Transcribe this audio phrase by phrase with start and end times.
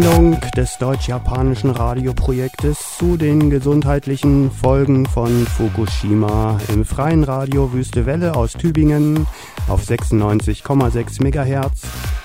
[0.00, 8.34] Sendung des deutsch-japanischen Radioprojektes zu den gesundheitlichen Folgen von Fukushima im freien Radio Wüste Welle
[8.34, 9.26] aus Tübingen
[9.68, 11.82] auf 96,6 MHz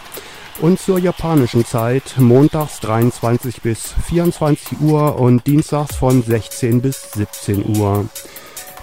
[0.62, 7.77] und zur japanischen Zeit montags 23 bis 24 Uhr und dienstags von 16 bis 17
[7.77, 8.06] Uhr.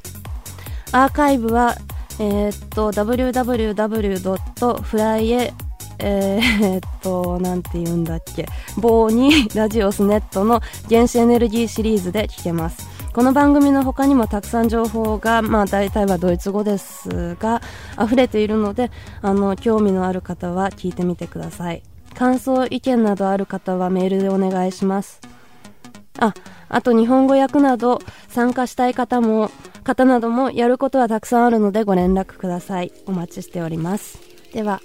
[0.91, 1.75] アーカイブは
[2.19, 3.73] えー、っと www.fly
[6.01, 8.45] えー、っと、なんて言うんだっけ、
[8.77, 12.98] 棒にラジオスネットの原子エネルギーシリーズで聞けます。
[13.11, 17.61] この番組の他にもたくさん情報が、まあ大体はドイツ語ですが、
[18.01, 18.91] 溢れているので、
[19.21, 21.81] あの、興味のある方は聞いてみてください。
[22.13, 25.21] 感想、意見などある方はメールでお願いします。
[26.19, 26.33] あ、
[26.69, 29.49] あと日本語訳など参加したい方も、
[29.83, 32.93] 方などもやることはたくさんあるのでご連絡ください。
[33.07, 34.19] お待ちしております。
[34.53, 34.81] では、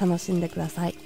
[0.00, 1.03] 楽しんでください。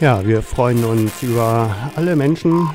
[0.00, 2.70] Ja, wir freuen uns über alle Menschen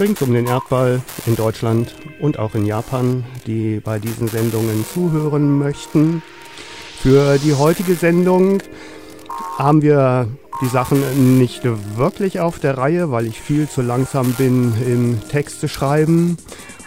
[0.00, 5.58] rings um den Erdball in Deutschland und auch in Japan, die bei diesen Sendungen zuhören
[5.58, 6.22] möchten.
[6.98, 8.62] Für die heutige Sendung
[9.58, 10.28] haben wir
[10.62, 11.60] die Sachen nicht
[11.98, 16.38] wirklich auf der Reihe, weil ich viel zu langsam bin im Texte schreiben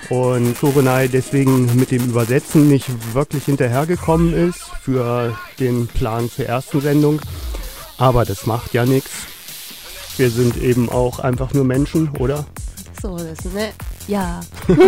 [0.09, 6.81] und Kurunai deswegen mit dem Übersetzen nicht wirklich hinterhergekommen ist für den Plan zur ersten
[6.81, 7.21] Sendung.
[7.99, 9.34] Aber das macht ja nichts.
[10.17, 12.45] Wir sind eben auch einfach nur Menschen, oder?
[13.01, 13.71] So ist, ne?
[14.07, 14.39] Ja.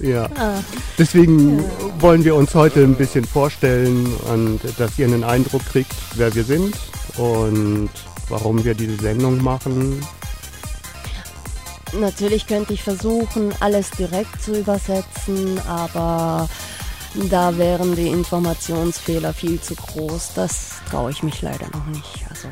[0.00, 0.28] ja.
[0.36, 0.60] Ah.
[0.96, 1.64] Deswegen ja.
[1.98, 6.44] wollen wir uns heute ein bisschen vorstellen und dass ihr einen Eindruck kriegt, wer wir
[6.44, 6.76] sind
[7.16, 7.90] und
[8.28, 10.00] warum wir diese Sendung machen.
[11.92, 16.48] Natürlich könnte ich versuchen, alles direkt zu übersetzen, aber
[17.28, 20.32] da wären die Informationsfehler viel zu groß.
[20.34, 22.24] Das traue ich mich leider noch nicht.
[22.30, 22.48] Also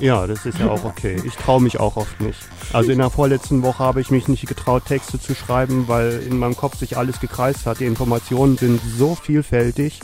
[0.00, 1.20] ja, das ist ja auch okay.
[1.24, 2.38] Ich traue mich auch oft nicht.
[2.72, 6.38] Also in der vorletzten Woche habe ich mich nicht getraut, Texte zu schreiben, weil in
[6.38, 7.80] meinem Kopf sich alles gekreist hat.
[7.80, 10.00] Die Informationen sind so vielfältig,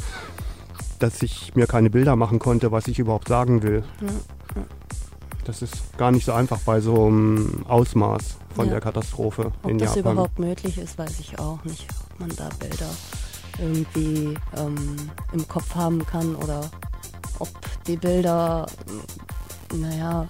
[0.99, 3.84] dass ich mir keine Bilder machen konnte, was ich überhaupt sagen will.
[5.44, 8.73] Das ist gar nicht so einfach bei so einem Ausmaß von ja.
[8.73, 9.88] der Katastrophe Ob in Japan.
[9.88, 11.87] Ob das überhaupt möglich ist, weiß ich auch nicht.
[12.12, 12.90] Ob man da Bilder
[13.58, 14.96] irgendwie ähm,
[15.32, 16.70] im Kopf haben kann oder
[17.38, 17.49] ob
[17.87, 18.66] die Bilder
[19.81, 20.28] naja,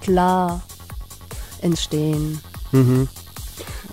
[0.00, 0.62] klar
[1.60, 2.40] entstehen.
[2.72, 3.08] Mhm.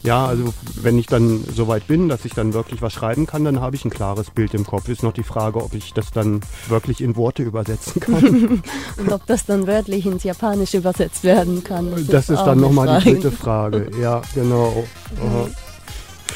[0.05, 3.59] Ja, also wenn ich dann soweit bin, dass ich dann wirklich was schreiben kann, dann
[3.59, 4.87] habe ich ein klares Bild im Kopf.
[4.87, 8.61] Ist noch die Frage, ob ich das dann wirklich in Worte übersetzen kann.
[8.97, 11.89] Und ob das dann wörtlich ins Japanische übersetzt werden kann.
[11.89, 13.89] Das, das ist, ist dann nochmal die dritte Frage.
[13.99, 14.85] Ja, genau.
[15.19, 15.55] Mhm.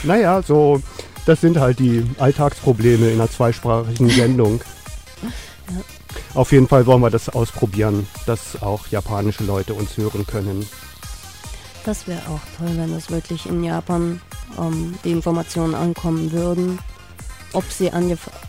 [0.04, 0.82] Naja, so,
[1.26, 4.62] das sind halt die Alltagsprobleme in einer zweisprachigen Sendung.
[5.22, 5.30] Ja.
[6.34, 10.66] Auf jeden Fall wollen wir das ausprobieren, dass auch japanische Leute uns hören können.
[11.86, 14.22] Das wäre auch toll, wenn das wirklich in Japan
[14.58, 16.80] ähm, die Informationen ankommen würden.
[17.54, 17.92] Ob sie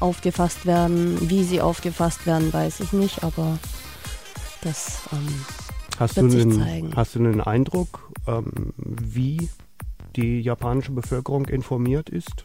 [0.00, 3.58] aufgefasst werden, wie sie aufgefasst werden, weiß ich nicht, aber
[4.60, 5.44] das ähm,
[5.98, 6.96] hast wird du sich einen, zeigen.
[6.96, 9.48] Hast du einen Eindruck, ähm, wie
[10.16, 12.44] die japanische Bevölkerung informiert ist?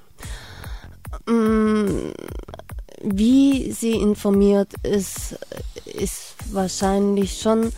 [3.07, 5.37] Wie sie informiert ist,
[5.85, 7.71] ist wahrscheinlich schon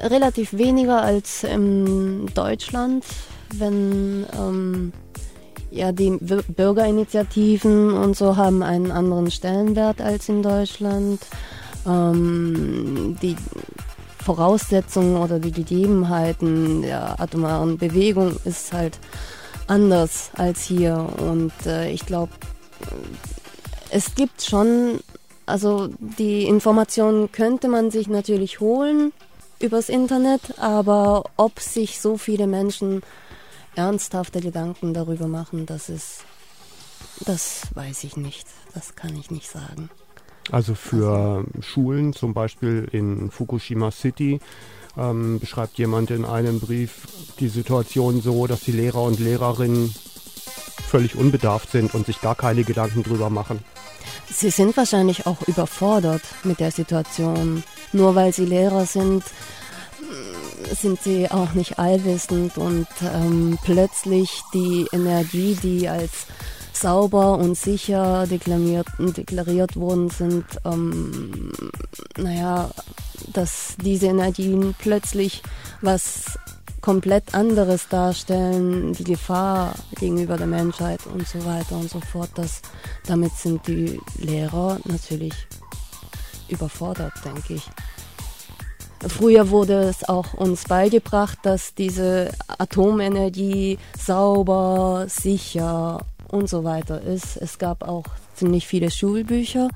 [0.00, 3.04] relativ weniger als in Deutschland,
[3.54, 4.92] wenn ähm,
[5.70, 11.20] ja die Bürgerinitiativen und so haben einen anderen Stellenwert als in Deutschland.
[11.86, 13.36] Ähm, die
[14.18, 18.98] Voraussetzungen oder die Gegebenheiten der atomaren Bewegung ist halt
[19.68, 22.32] anders als hier und äh, ich glaube
[23.92, 25.00] es gibt schon,
[25.44, 29.12] also die Informationen könnte man sich natürlich holen
[29.60, 33.02] übers Internet, aber ob sich so viele Menschen
[33.76, 36.24] ernsthafte Gedanken darüber machen, das ist,
[37.20, 38.46] das weiß ich nicht.
[38.74, 39.90] Das kann ich nicht sagen.
[40.50, 41.62] Also für also.
[41.62, 44.40] Schulen, zum Beispiel in Fukushima City,
[44.96, 47.06] ähm, beschreibt jemand in einem Brief
[47.38, 49.94] die Situation so, dass die Lehrer und Lehrerinnen
[50.82, 53.60] völlig unbedarft sind und sich gar keine Gedanken drüber machen.
[54.30, 57.62] Sie sind wahrscheinlich auch überfordert mit der Situation.
[57.92, 59.22] Nur weil sie Lehrer sind,
[60.74, 66.26] sind sie auch nicht allwissend und ähm, plötzlich die Energie, die als
[66.72, 71.52] sauber und sicher deklariert, deklariert worden sind, ähm,
[72.16, 72.70] naja,
[73.32, 75.42] dass diese Energien plötzlich
[75.80, 76.38] was
[76.82, 82.30] komplett anderes darstellen, die Gefahr gegenüber der Menschheit und so weiter und so fort.
[82.34, 82.60] Das,
[83.06, 85.32] damit sind die Lehrer natürlich
[86.48, 87.70] überfordert, denke ich.
[89.08, 97.36] Früher wurde es auch uns beigebracht, dass diese Atomenergie sauber, sicher und so weiter ist.
[97.36, 99.68] Es gab auch ziemlich viele Schulbücher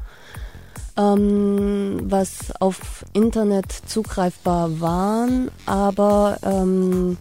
[0.96, 7.16] ähm, was auf Internet zugreifbar waren, aber ähm,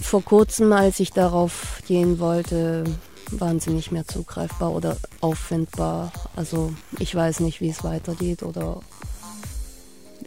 [0.00, 2.84] vor kurzem, als ich darauf gehen wollte,
[3.30, 6.12] waren sie nicht mehr zugreifbar oder auffindbar.
[6.36, 8.80] Also ich weiß nicht, wie es weitergeht oder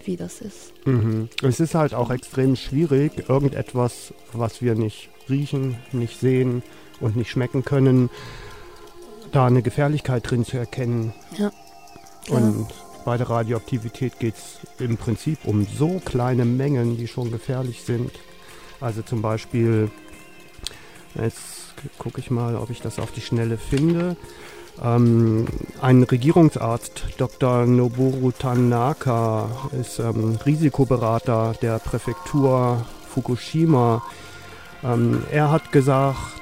[0.05, 0.73] wie das ist.
[0.85, 1.29] Mhm.
[1.43, 6.63] Es ist halt auch extrem schwierig, irgendetwas, was wir nicht riechen, nicht sehen
[6.99, 8.09] und nicht schmecken können,
[9.31, 11.13] da eine Gefährlichkeit drin zu erkennen.
[11.38, 11.51] Ja.
[12.29, 12.67] Und
[13.05, 18.12] bei der Radioaktivität geht es im Prinzip um so kleine Mengen, die schon gefährlich sind.
[18.81, 19.89] Also zum Beispiel,
[21.15, 24.15] jetzt gucke ich mal, ob ich das auf die Schnelle finde.
[24.81, 25.48] Ähm,
[25.81, 27.65] ein Regierungsarzt, Dr.
[27.65, 34.03] Noboru Tanaka, ist ähm, Risikoberater der Präfektur Fukushima.
[34.83, 36.38] Ähm, er hat gesagt,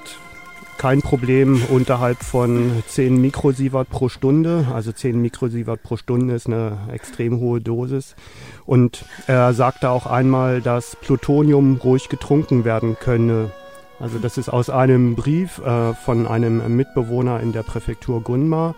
[0.78, 4.68] kein Problem unterhalb von 10 Mikrosievert pro Stunde.
[4.74, 8.16] Also 10 Mikrosievert pro Stunde ist eine extrem hohe Dosis.
[8.66, 13.52] Und er sagte auch einmal, dass Plutonium ruhig getrunken werden könne.
[14.00, 18.76] Also das ist aus einem Brief äh, von einem Mitbewohner in der Präfektur Gunma.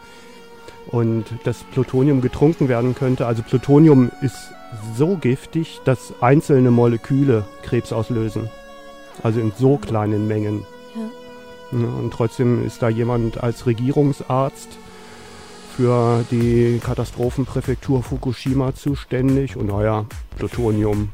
[0.88, 3.28] Und dass Plutonium getrunken werden könnte.
[3.28, 4.52] Also Plutonium ist
[4.96, 8.50] so giftig, dass einzelne Moleküle Krebs auslösen.
[9.22, 10.66] Also in so kleinen Mengen.
[11.72, 11.78] Ja.
[11.78, 14.70] Und trotzdem ist da jemand als Regierungsarzt
[15.76, 19.56] für die Katastrophenpräfektur Fukushima zuständig.
[19.56, 20.06] Und naja,
[20.38, 21.10] Plutonium,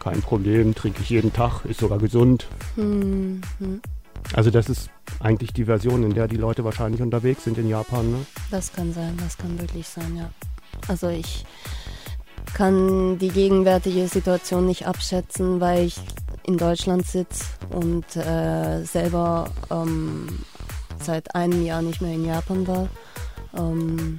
[0.00, 2.48] kein Problem, trinke ich jeden Tag, ist sogar gesund.
[2.76, 3.40] Mhm.
[4.34, 8.10] Also das ist eigentlich die Version, in der die Leute wahrscheinlich unterwegs sind in Japan.
[8.10, 8.26] Ne?
[8.50, 10.30] Das kann sein, das kann wirklich sein, ja.
[10.86, 11.44] Also ich
[12.54, 16.00] kann die gegenwärtige Situation nicht abschätzen, weil ich
[16.48, 20.26] in Deutschland sitze und äh, selber ähm,
[20.98, 22.88] seit einem Jahr nicht mehr in Japan war.
[23.54, 24.18] Ähm,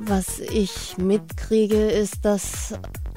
[0.00, 2.74] was ich mitkriege, ist, dass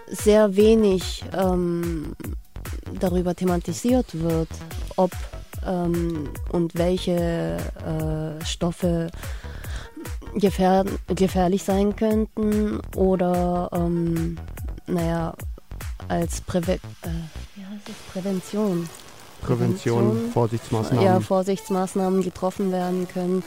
[0.08, 2.16] sehr wenig ähm,
[3.00, 4.50] darüber thematisiert wird,
[4.96, 5.12] ob
[5.66, 9.10] ähm, und welche äh, Stoffe
[10.36, 14.38] gefähr gefährlich sein könnten oder ähm,
[14.86, 15.34] naja,
[16.08, 16.80] als Präve äh,
[18.12, 18.88] Prävention.
[19.42, 21.06] Prävention, Prävention, Vorsichtsmaßnahmen.
[21.06, 23.44] Ja, Vorsichtsmaßnahmen getroffen werden können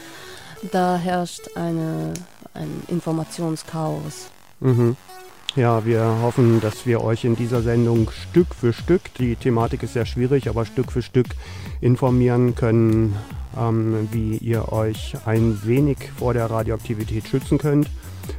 [0.73, 2.15] da herrscht eine,
[2.55, 4.31] ein Informationschaos.
[4.61, 4.97] Mhm.
[5.55, 9.95] Ja, wir hoffen, dass wir euch in dieser Sendung Stück für Stück, die Thematik ist
[9.95, 11.29] sehr schwierig, aber Stück für Stück
[11.81, 13.17] informieren können,
[13.59, 17.89] ähm, wie ihr euch ein wenig vor der Radioaktivität schützen könnt.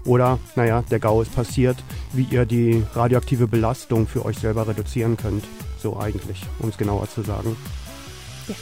[0.05, 1.77] Oder, naja, der GAU ist passiert,
[2.13, 5.43] wie ihr die radioaktive Belastung für euch selber reduzieren könnt.
[5.79, 7.55] So eigentlich, um es genauer zu sagen.
[8.47, 8.55] Ja.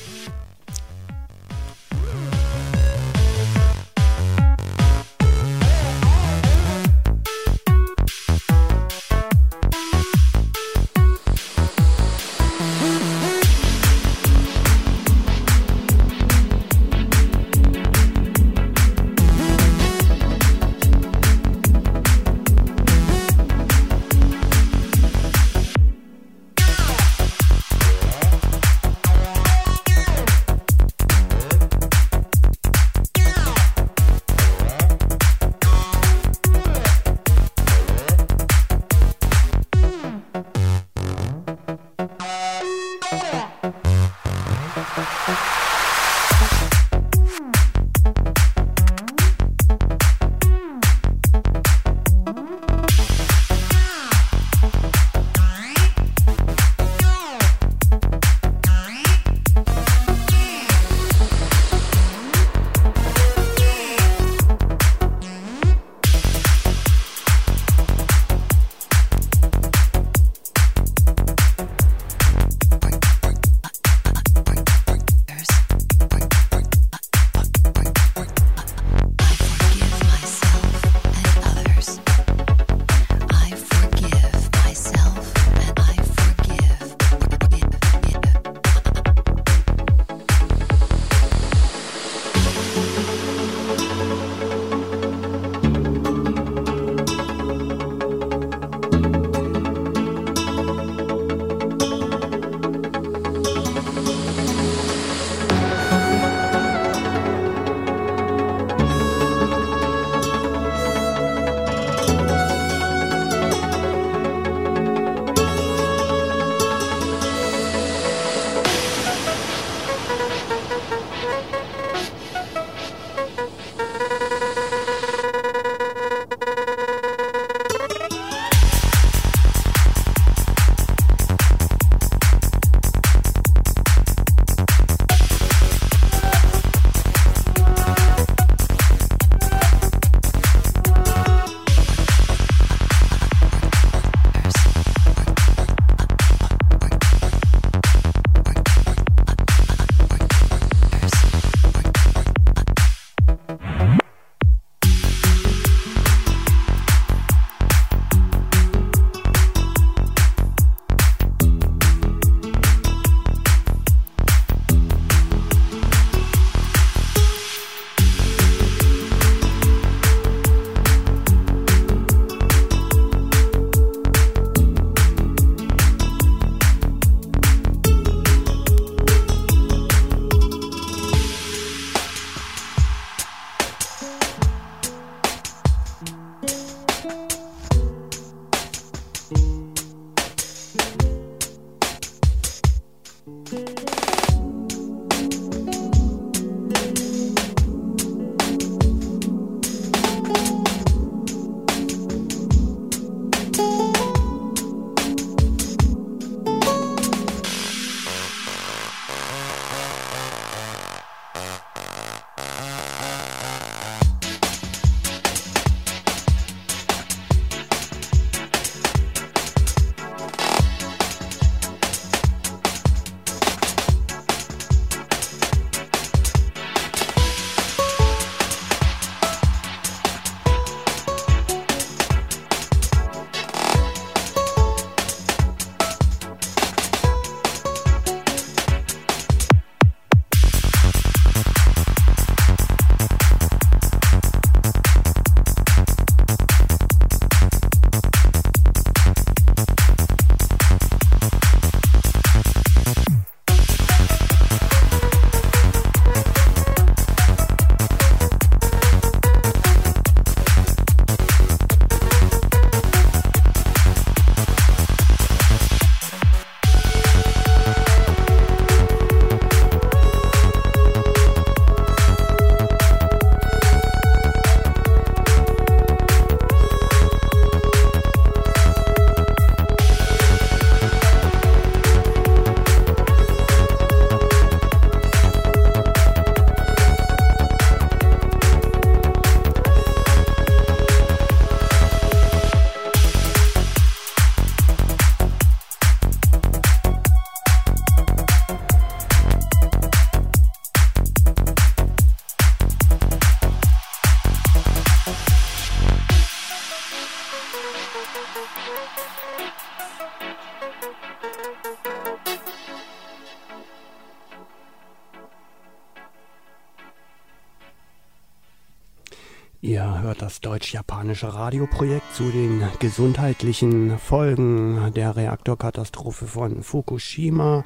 [320.46, 327.64] Deutsch-japanische Radioprojekt zu den gesundheitlichen Folgen der Reaktorkatastrophe von Fukushima.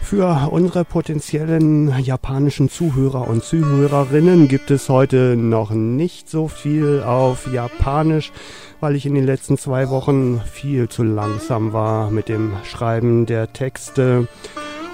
[0.00, 7.52] Für unsere potenziellen japanischen Zuhörer und Zuhörerinnen gibt es heute noch nicht so viel auf
[7.52, 8.32] Japanisch,
[8.80, 13.52] weil ich in den letzten zwei Wochen viel zu langsam war mit dem Schreiben der
[13.52, 14.26] Texte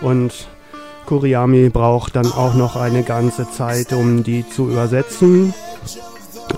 [0.00, 0.48] und
[1.06, 5.54] Kuriami braucht dann auch noch eine ganze Zeit, um die zu übersetzen.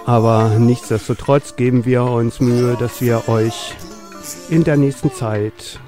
[0.06, 3.76] Aber nichtsdestotrotz geben wir uns Mühe, dass wir euch
[4.50, 5.80] in der nächsten Zeit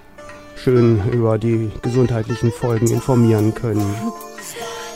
[0.56, 3.86] schön über die gesundheitlichen Folgen informieren können.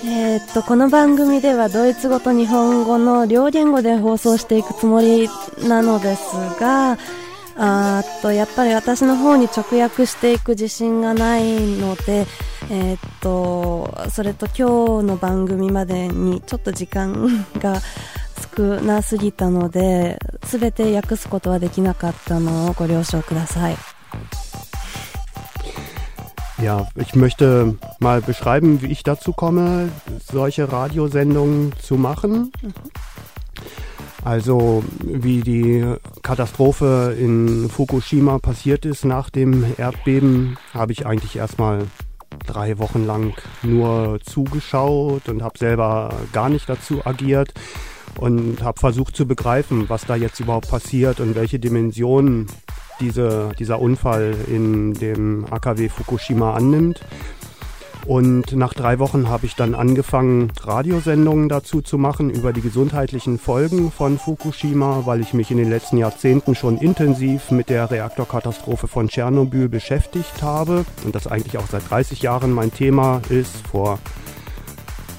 [0.05, 5.27] えっと、この番組ではドイツ語と日本語の両言語で放送していくつもり
[5.67, 6.97] なのですが、
[7.56, 12.26] あとやっぱり私の方に直訳していく自信がないので、
[12.70, 17.80] えー、っとそれと今日の番組までにちょっと時間が
[18.56, 23.76] 少なすぎたので全て訳すことはできなかったのをご了承ください。
[26.62, 32.52] Ja, ich möchte mal beschreiben, wie ich dazu komme, solche Radiosendungen zu machen.
[32.62, 32.72] Mhm.
[34.24, 35.84] Also wie die
[36.22, 41.86] Katastrophe in Fukushima passiert ist nach dem Erdbeben, habe ich eigentlich erstmal
[42.46, 47.52] drei Wochen lang nur zugeschaut und habe selber gar nicht dazu agiert
[48.18, 52.46] und habe versucht zu begreifen, was da jetzt überhaupt passiert und welche Dimensionen
[53.00, 57.00] diese, dieser Unfall in dem AKW Fukushima annimmt.
[58.06, 63.38] Und nach drei Wochen habe ich dann angefangen, Radiosendungen dazu zu machen über die gesundheitlichen
[63.38, 68.88] Folgen von Fukushima, weil ich mich in den letzten Jahrzehnten schon intensiv mit der Reaktorkatastrophe
[68.88, 73.68] von Tschernobyl beschäftigt habe und das eigentlich auch seit 30 Jahren mein Thema ist.
[73.68, 74.00] Vor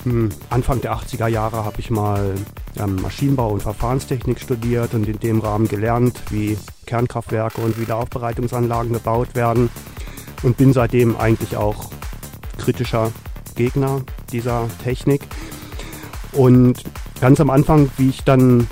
[0.03, 2.35] hm, Anfang der 80er Jahre habe ich mal
[2.77, 9.35] ähm, Maschinenbau und Verfahrenstechnik studiert und in dem Rahmen gelernt, wie Kernkraftwerke und Wiederaufbereitungsanlagen gebaut
[9.35, 9.69] werden
[10.41, 11.89] und bin seitdem eigentlich auch
[12.57, 13.11] kritischer
[13.55, 15.21] Gegner dieser Technik.
[16.31, 16.83] Und
[17.21, 18.67] ganz am Anfang, wie ich dann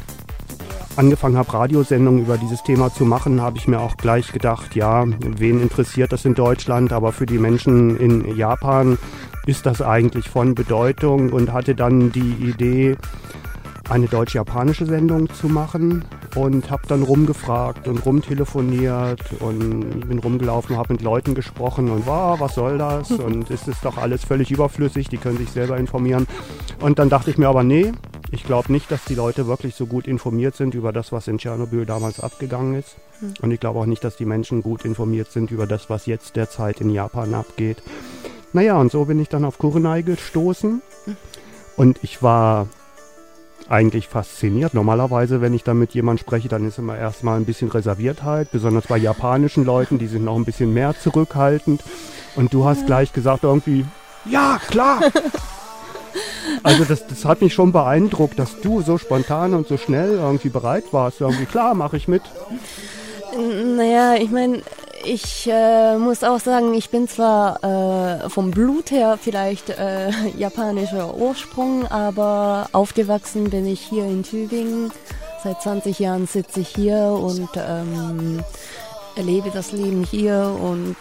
[0.96, 5.06] angefangen habe, Radiosendungen über dieses Thema zu machen, habe ich mir auch gleich gedacht, ja,
[5.20, 8.98] wen interessiert das in Deutschland, aber für die Menschen in Japan
[9.46, 12.98] ist das eigentlich von Bedeutung und hatte dann die Idee,
[13.92, 20.94] eine deutsch-japanische Sendung zu machen und habe dann rumgefragt und rumtelefoniert und bin rumgelaufen, habe
[20.94, 25.10] mit Leuten gesprochen und wow, was soll das und ist es doch alles völlig überflüssig,
[25.10, 26.26] die können sich selber informieren.
[26.80, 27.92] Und dann dachte ich mir aber, nee,
[28.32, 31.38] ich glaube nicht, dass die Leute wirklich so gut informiert sind über das, was in
[31.38, 32.96] Tschernobyl damals abgegangen ist.
[33.20, 33.34] Hm.
[33.42, 36.38] Und ich glaube auch nicht, dass die Menschen gut informiert sind über das, was jetzt
[36.38, 37.84] derzeit in Japan abgeht.
[38.54, 40.82] Naja, und so bin ich dann auf Kurenai gestoßen.
[41.04, 41.16] Hm.
[41.76, 42.68] Und ich war
[43.72, 44.74] eigentlich fasziniert.
[44.74, 48.88] Normalerweise, wenn ich dann mit jemandem spreche, dann ist immer erstmal ein bisschen Reserviertheit, besonders
[48.88, 51.82] bei japanischen Leuten, die sind noch ein bisschen mehr zurückhaltend.
[52.36, 53.86] Und du hast gleich gesagt irgendwie,
[54.26, 55.02] ja, klar.
[56.64, 60.50] Also das, das hat mich schon beeindruckt, dass du so spontan und so schnell irgendwie
[60.50, 61.22] bereit warst.
[61.22, 62.22] Irgendwie, klar, mache ich mit.
[63.78, 64.62] Naja, ich meine,
[65.06, 71.16] ich äh, muss auch sagen, ich bin zwar äh, vom Blut her vielleicht äh, japanischer
[71.16, 74.92] Ursprung, aber aufgewachsen bin ich hier in Tübingen.
[75.44, 78.44] Seit 20 Jahren sitze ich hier und ähm,
[79.16, 80.96] erlebe das Leben hier und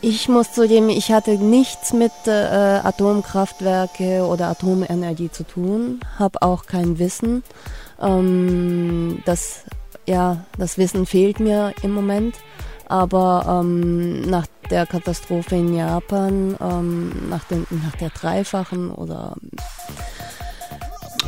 [0.00, 6.66] ich muss zugeben, ich hatte nichts mit äh, Atomkraftwerke oder Atomenergie zu tun, habe auch
[6.66, 7.42] kein Wissen.
[8.00, 9.64] Ähm, das,
[10.06, 12.36] ja, das Wissen fehlt mir im Moment.
[12.88, 19.36] Aber ähm, nach der Katastrophe in Japan, ähm, nach, den, nach der dreifachen oder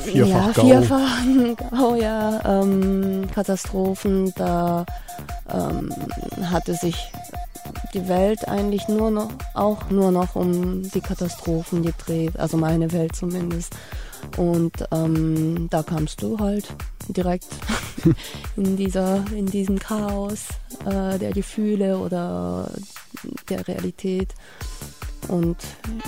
[0.01, 4.87] vierfach ja, vierfachen Gau, ja, ähm, Katastrophen, da
[5.53, 5.91] ähm,
[6.51, 7.13] hatte sich
[7.95, 13.15] die Welt eigentlich nur noch, auch nur noch um die Katastrophen gedreht, also meine Welt
[13.15, 13.75] zumindest.
[14.37, 16.75] Und ähm, da kamst du halt
[17.09, 17.47] direkt
[18.57, 20.47] in dieser, in diesem Chaos
[20.87, 22.71] äh, der Gefühle oder
[23.49, 24.35] der Realität.
[25.29, 25.57] Und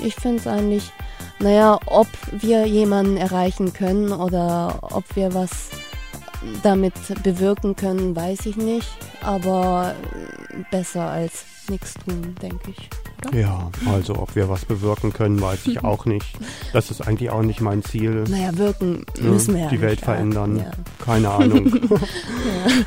[0.03, 0.91] ich finde es eigentlich,
[1.39, 5.71] naja, ob wir jemanden erreichen können oder ob wir was
[6.63, 8.89] damit bewirken können, weiß ich nicht.
[9.23, 9.95] Aber
[10.71, 12.91] besser als nichts tun, denke ich.
[13.39, 16.27] Ja, also ob wir was bewirken können, weiß ich auch nicht.
[16.73, 18.25] Das ist eigentlich auch nicht mein Ziel.
[18.29, 20.59] Naja, wirken müssen wir ja Die Welt verändern.
[20.59, 20.71] Ja.
[21.05, 21.73] Keine Ahnung.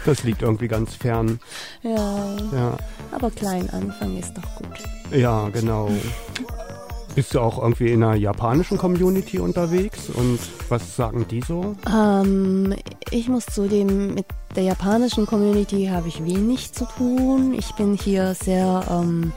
[0.06, 1.40] Das liegt irgendwie ganz fern.
[1.82, 2.36] Ja.
[2.54, 2.78] Ja,
[3.12, 4.78] aber klein anfangen ist doch gut.
[5.12, 5.90] ja, genau.
[7.16, 11.74] Bist du auch irgendwie in einer japanischen Community unterwegs und was sagen die so?
[11.90, 12.76] Ähm,
[13.10, 17.54] ich muss zudem, mit der japanischen Community habe ich wenig zu tun.
[17.54, 19.32] Ich bin hier sehr, ähm,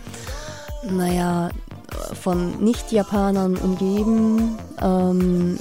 [0.90, 1.50] naja,
[2.20, 4.58] von Nicht-Japanern umgeben.
[4.82, 5.58] Ähm,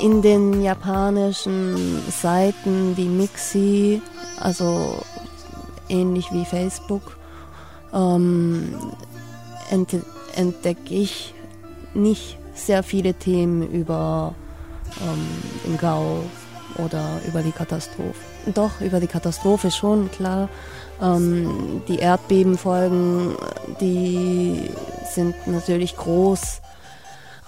[0.00, 4.02] in den japanischen Seiten wie Mixi,
[4.40, 4.98] also
[5.90, 7.18] ähnlich wie Facebook,
[7.92, 8.74] ähm,
[10.36, 11.34] entdecke ich
[11.94, 14.34] nicht sehr viele Themen über
[15.02, 15.26] ähm,
[15.66, 16.20] den Gau
[16.78, 18.14] oder über die Katastrophe.
[18.54, 20.48] Doch, über die Katastrophe schon, klar.
[21.00, 23.36] Ähm, die Erdbebenfolgen,
[23.80, 24.70] die
[25.12, 26.60] sind natürlich groß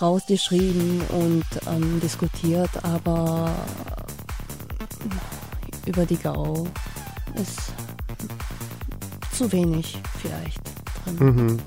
[0.00, 3.50] rausgeschrieben und ähm, diskutiert, aber
[5.86, 6.66] über die Gau
[7.34, 7.72] ist
[9.32, 10.60] zu wenig vielleicht
[11.04, 11.16] drin.
[11.18, 11.58] Mhm.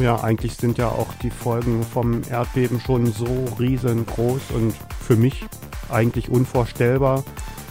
[0.00, 5.44] Ja, eigentlich sind ja auch die Folgen vom Erdbeben schon so riesengroß und für mich
[5.90, 7.22] eigentlich unvorstellbar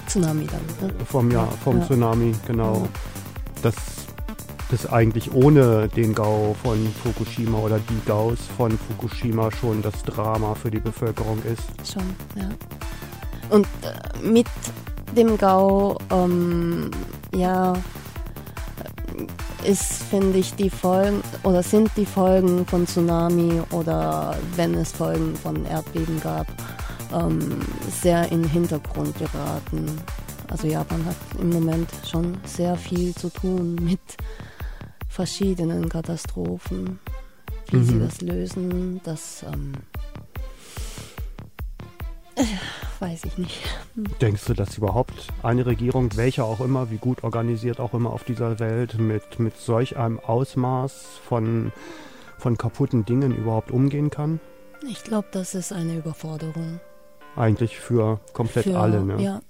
[0.08, 0.88] Tsunami dann.
[0.90, 0.94] Ne?
[1.06, 1.86] vom, ja, vom Ja.
[1.86, 2.76] Tsunami, genau.
[2.76, 2.90] Ja.
[3.64, 3.76] Dass
[4.70, 10.56] das eigentlich ohne den Gau von Fukushima oder die Gaus von Fukushima schon das Drama
[10.56, 11.92] für die Bevölkerung ist.
[11.92, 12.04] Schon,
[12.36, 12.50] ja.
[13.50, 14.48] Und äh, mit
[15.16, 16.90] dem Gau, ähm,
[17.36, 17.74] ja,
[19.64, 25.36] ist, finde ich, die Folgen oder sind die Folgen von Tsunami oder wenn es Folgen
[25.36, 26.48] von Erdbeben gab,
[27.14, 29.86] ähm, sehr in den Hintergrund geraten.
[30.50, 34.00] Also Japan hat im Moment schon sehr viel zu tun mit
[35.08, 37.00] verschiedenen Katastrophen,
[37.70, 38.00] wie sie Mhm.
[38.02, 40.31] das lösen, das ähm, äh,
[43.02, 43.60] weiß ich nicht.
[44.22, 48.24] Denkst du, dass überhaupt eine Regierung, welche auch immer, wie gut organisiert auch immer auf
[48.24, 51.72] dieser Welt, mit, mit solch einem Ausmaß von,
[52.38, 54.40] von kaputten Dingen überhaupt umgehen kann?
[54.88, 56.80] Ich glaube, das ist eine Überforderung.
[57.36, 59.04] Eigentlich für komplett für, alle.
[59.04, 59.22] Ne?
[59.22, 59.42] Ja,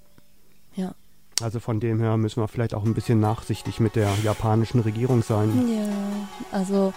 [0.75, 0.95] ja.
[1.41, 5.23] Also von dem her müssen wir vielleicht auch ein bisschen nachsichtig mit der japanischen Regierung
[5.23, 5.49] sein.
[5.67, 6.93] Ja, also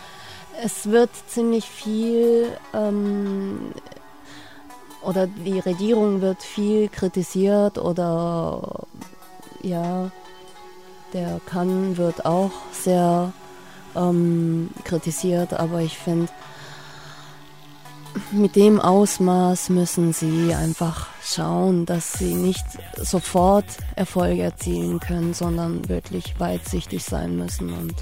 [0.63, 3.73] es wird ziemlich viel ähm,
[5.05, 8.87] oder die Regierung wird viel kritisiert oder
[9.63, 10.11] ja,
[11.13, 13.33] der Kann wird auch sehr
[13.95, 16.29] ähm, kritisiert, aber ich finde,
[18.33, 22.65] mit dem Ausmaß müssen sie einfach schauen, dass sie nicht
[22.97, 23.65] sofort
[23.97, 27.95] Erfolge erzielen können, sondern wirklich weitsichtig sein müssen und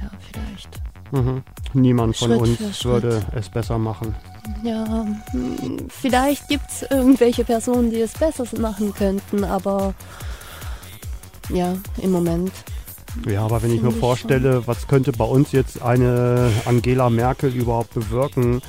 [0.00, 0.80] ja, vielleicht.
[1.10, 1.42] Mhm.
[1.72, 4.14] Niemand von Schritt uns würde es besser machen.
[4.62, 9.94] Ja, hm, vielleicht gibt es irgendwelche Personen, die es besser machen könnten, aber
[11.50, 12.52] ja, im Moment.
[13.26, 17.94] Ja, aber wenn ich mir vorstelle, was könnte bei uns jetzt eine Angela Merkel überhaupt
[17.94, 18.60] bewirken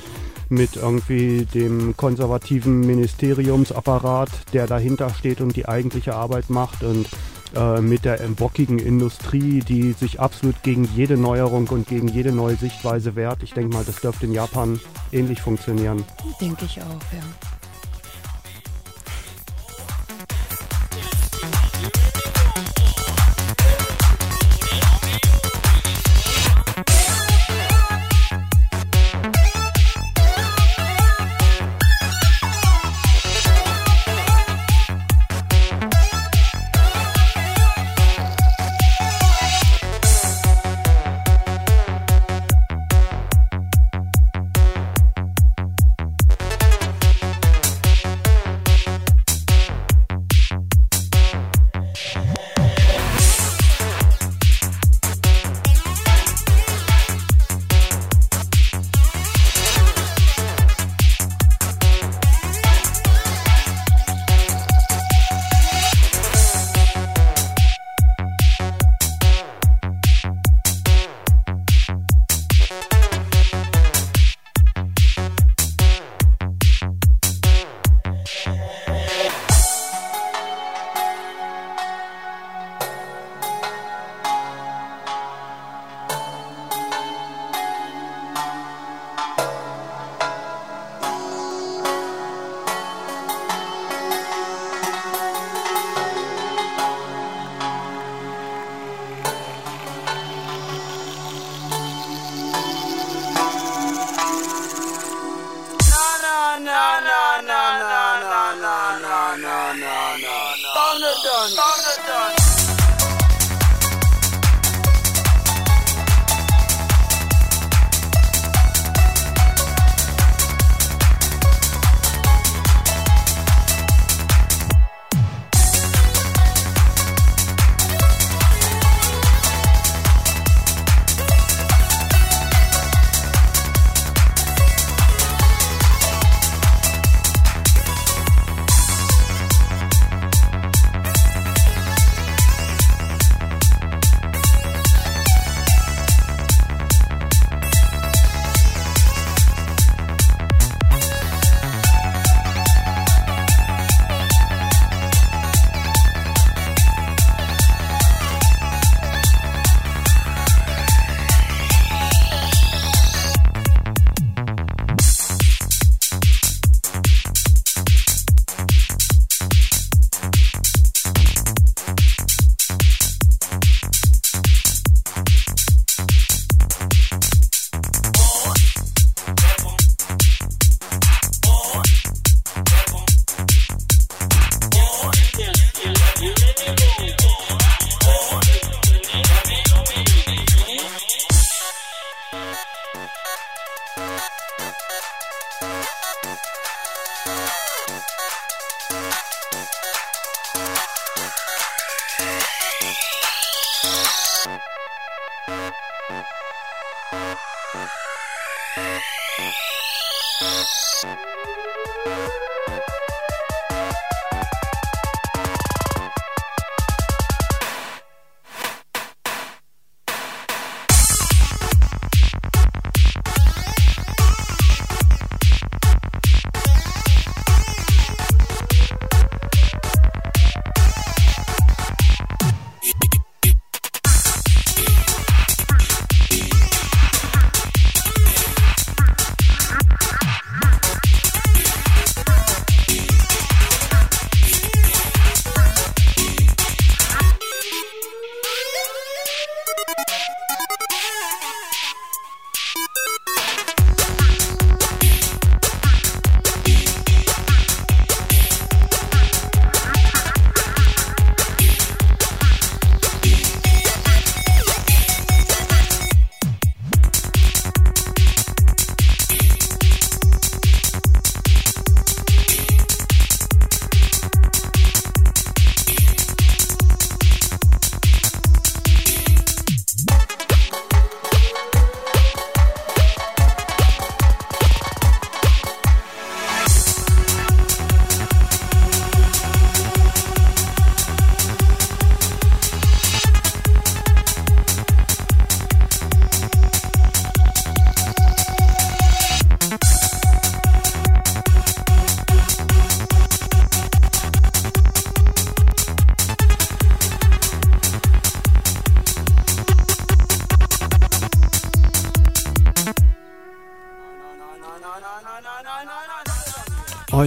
[0.48, 7.08] mit irgendwie dem konservativen Ministeriumsapparat, der dahinter steht und die eigentliche Arbeit macht und
[7.54, 12.56] äh, mit der bockigen Industrie, die sich absolut gegen jede Neuerung und gegen jede neue
[12.56, 13.42] Sichtweise wehrt.
[13.42, 14.80] Ich denke mal, das dürfte in Japan
[15.12, 16.04] ähnlich funktionieren.
[16.40, 17.55] Denke ich auch, ja.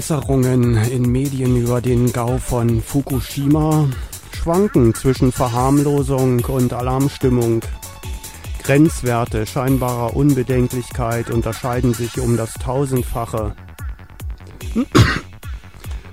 [0.09, 3.87] Äußerungen in Medien über den Gau von Fukushima
[4.35, 7.61] schwanken zwischen Verharmlosung und Alarmstimmung.
[8.63, 13.53] Grenzwerte scheinbarer Unbedenklichkeit unterscheiden sich um das Tausendfache.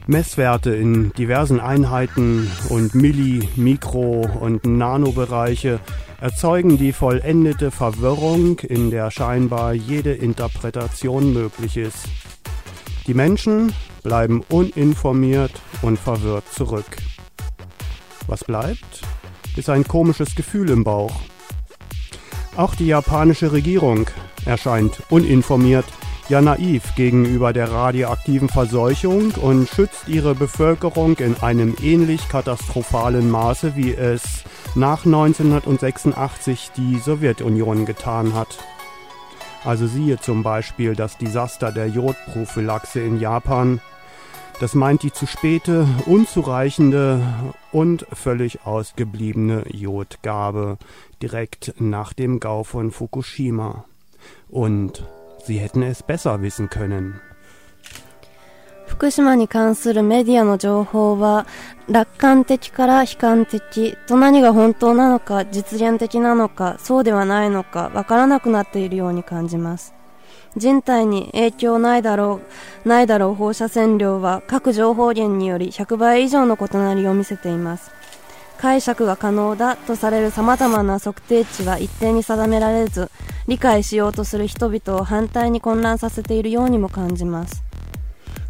[0.06, 5.80] Messwerte in diversen Einheiten und Milli-, Mikro- und Nanobereiche
[6.20, 12.06] erzeugen die vollendete Verwirrung, in der scheinbar jede Interpretation möglich ist.
[13.06, 13.72] Die Menschen
[14.06, 15.50] bleiben uninformiert
[15.82, 16.96] und verwirrt zurück.
[18.28, 19.02] Was bleibt,
[19.56, 21.14] ist ein komisches Gefühl im Bauch.
[22.56, 24.06] Auch die japanische Regierung
[24.44, 25.86] erscheint uninformiert,
[26.28, 33.74] ja naiv gegenüber der radioaktiven Verseuchung und schützt ihre Bevölkerung in einem ähnlich katastrophalen Maße,
[33.74, 34.44] wie es
[34.76, 38.56] nach 1986 die Sowjetunion getan hat.
[39.66, 43.80] Also siehe zum Beispiel das Desaster der Jodprophylaxe in Japan.
[44.59, 47.21] Das meint die zu späte, unzureichende
[47.71, 50.77] und völlig ausgebliebene Jodgabe
[51.21, 53.85] direkt nach dem Gau von Fukushima.
[54.49, 55.03] Und
[55.43, 57.19] sie hätten es besser wissen können.
[58.91, 61.47] 福島に関するメディアの情報は
[61.89, 69.93] 楽観的から悲観的と何が本当なのか実現的なのかそうではないのかわからなくなっているように感じます
[70.56, 72.40] 人体に影響ないだろ
[72.84, 77.90] う、ないだろう放射線量は各情報源により100倍以上の異なりを見せています。
[78.58, 83.10] 解釈が可能だとされる様々な測定値は一定に定められず、
[83.46, 87.62] 理解しようとする人々を反対に混乱させているようにも感じます。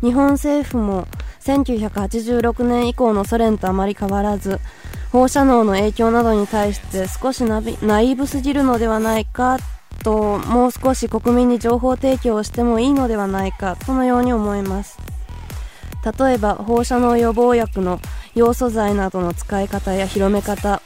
[0.00, 1.08] 日本政府も
[1.40, 4.60] 1986年以降のソ連とあまり変わらず、
[5.10, 9.58] 放射能の影響などに対して少しナイーブすぎるのではないか
[10.06, 15.00] ともう少し国民に情報提供をしてもいいのではないかとのように思います。
[16.16, 17.98] 例えば放射能予防薬の
[18.36, 20.80] 要素剤などの使い方や広め方。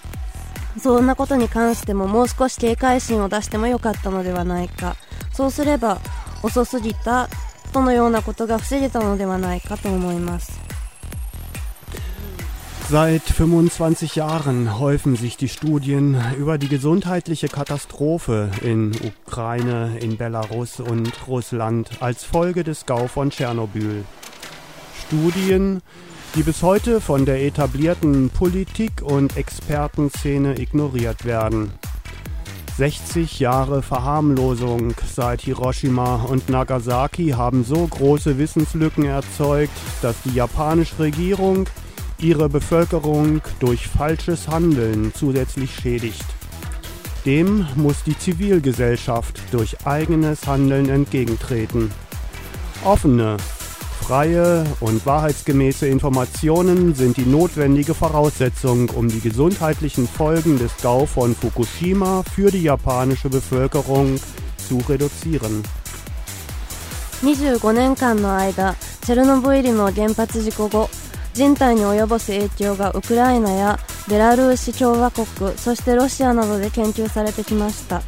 [0.82, 4.96] そんなことに関してももう少し警戒心を出してもよかったのではないか。
[5.34, 6.00] そうすれば
[6.42, 7.28] 遅すぎた
[7.74, 10.69] とのようなことが防げたのではないかと思います。
[12.90, 21.12] Seit 25 Jahren häufen sich die Studien über die gesundheitliche Katastrophe in Ukraine, in Belarus und
[21.28, 24.04] Russland als Folge des Gau von Tschernobyl.
[25.06, 25.82] Studien,
[26.34, 31.70] die bis heute von der etablierten Politik und Expertenszene ignoriert werden.
[32.76, 40.98] 60 Jahre Verharmlosung seit Hiroshima und Nagasaki haben so große Wissenslücken erzeugt, dass die japanische
[40.98, 41.68] Regierung
[42.19, 46.25] ihre Bevölkerung durch falsches Handeln zusätzlich schädigt.
[47.25, 51.91] Dem muss die Zivilgesellschaft durch eigenes Handeln entgegentreten.
[52.83, 53.37] Offene,
[54.01, 61.35] freie und wahrheitsgemäße Informationen sind die notwendige Voraussetzung, um die gesundheitlichen Folgen des Gau von
[61.35, 64.19] Fukushima für die japanische Bevölkerung
[64.69, 65.63] zu reduzieren.
[67.21, 70.89] 25年間の間、チェルノブイリの原発事故後、
[71.32, 73.78] 人体に及ぼす影響がウクライナや
[74.08, 75.26] ベラルーシ共和国
[75.56, 78.02] そしてロシアなどで研究されてきました。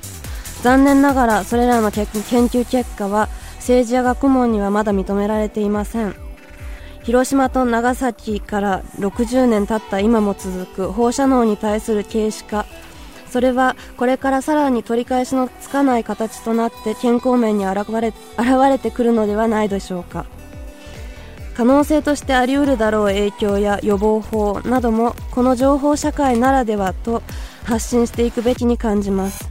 [0.62, 6.14] 残念ながらそれらの研究結果は政治や学問にはまだ認められていません。
[7.05, 12.66] 広島と長崎から60年経った今も続く放射能に対する軽視化。
[13.29, 18.14] それはこれからさらに取り返しのつかない形となって健康面に現れ現
[18.68, 20.27] れてくるのではないでしょうか。
[21.62, 27.22] 可能性としてあり得るだろう影響や予防法などもこの情報社会ならではと
[27.62, 29.48] 発信していくべきに感じます。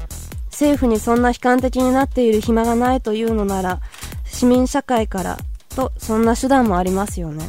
[0.47, 3.79] 政府にそんな悲観的になっている暇がないというのなら
[4.25, 5.37] 市民社会から
[5.73, 7.45] とそんな手段もありますよね。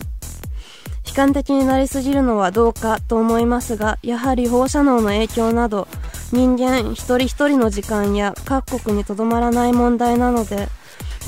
[1.08, 5.88] 悲観的になりすぎるのはどうかと思いますがやはり放射能の影響など
[6.30, 10.68] 人間一人一人の時間や各国にとどまらない問題なので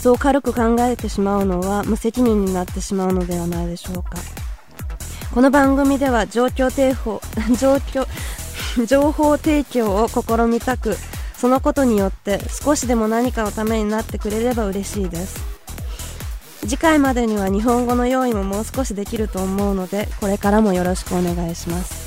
[0.04, 4.18] そう軽く考えてしまうのは無責任になってしまうのではないでしょうか。
[5.32, 7.22] この番組では状況提報
[7.58, 8.06] 状況
[8.84, 10.98] 情報提供を試みたく
[11.38, 15.40] そのことによって少しでも何かのためになってくれれば嬉しいです。
[16.60, 22.03] 次回までには日本語の用意ももう少しできると思うのでこれからもよろしくお願いします。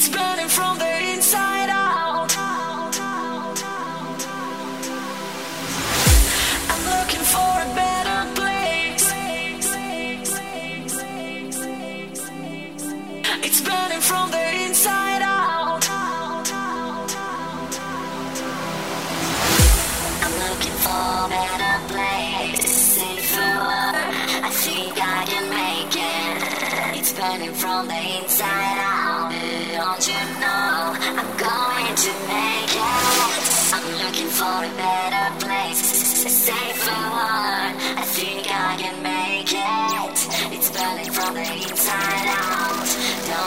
[0.00, 1.57] It's burning from the inside.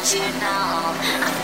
[0.01, 1.40] want you now.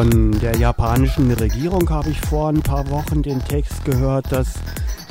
[0.00, 4.54] Von der japanischen Regierung habe ich vor ein paar Wochen den Text gehört, dass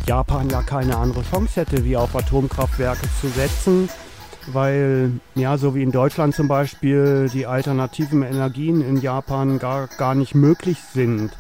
[0.08, 3.88] Japan ja keine andere Chance hätte, wie auf Atomkraftwerke zu setzen,
[4.48, 10.16] weil, ja, so wie in Deutschland zum Beispiel, die alternativen Energien in Japan gar, gar
[10.16, 11.38] nicht möglich sind.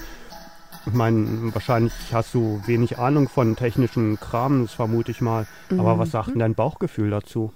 [0.85, 5.47] Ich meine, wahrscheinlich hast du wenig Ahnung von technischen Kram, das vermute ich mal.
[5.71, 7.51] Aber was sagt denn dein Bauchgefühl dazu?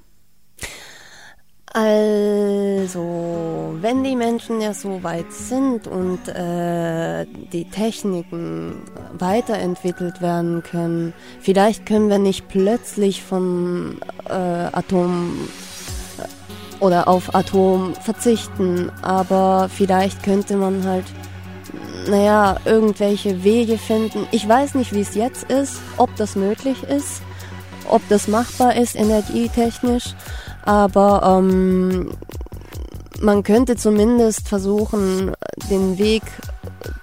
[1.75, 8.83] Also, wenn die Menschen ja so weit sind und äh, die Techniken
[9.17, 13.97] weiterentwickelt werden können, vielleicht können wir nicht plötzlich von
[14.29, 15.49] äh, Atom
[16.79, 21.05] oder auf Atom verzichten, aber vielleicht könnte man halt,
[22.07, 24.27] naja, irgendwelche Wege finden.
[24.29, 27.23] Ich weiß nicht, wie es jetzt ist, ob das möglich ist,
[27.89, 30.13] ob das machbar ist, energietechnisch.
[30.63, 32.11] Aber ähm,
[33.21, 35.31] man könnte zumindest versuchen,
[35.69, 36.23] den Weg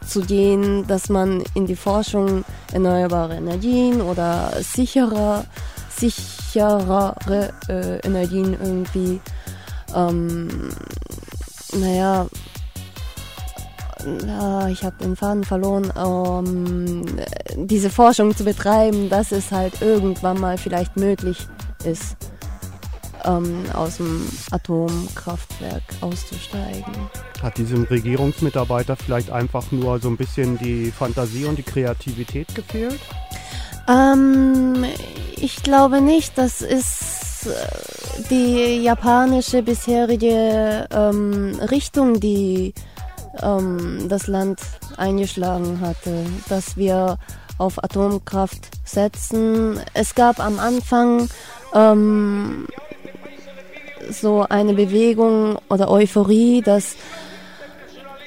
[0.06, 5.44] zu gehen, dass man in die Forschung erneuerbare Energien oder sicherer,
[5.96, 9.20] sicherere äh, Energien irgendwie,
[9.94, 10.48] ähm,
[11.72, 12.26] naja,
[14.26, 17.04] ja, ich habe den Faden verloren, ähm,
[17.56, 21.46] diese Forschung zu betreiben, dass es halt irgendwann mal vielleicht möglich
[21.84, 22.16] ist
[23.24, 26.92] ähm, aus dem Atomkraftwerk auszusteigen.
[27.42, 33.00] Hat diesem Regierungsmitarbeiter vielleicht einfach nur so ein bisschen die Fantasie und die Kreativität gefehlt?
[33.88, 34.84] Ähm,
[35.36, 42.74] ich glaube nicht, das ist äh, die japanische bisherige ähm, Richtung, die
[43.42, 44.60] ähm, das Land
[44.96, 47.18] eingeschlagen hatte, dass wir
[47.58, 49.80] auf Atomkraft setzen.
[49.94, 51.28] Es gab am Anfang
[51.74, 52.66] ähm,
[54.10, 56.96] so eine Bewegung oder Euphorie, dass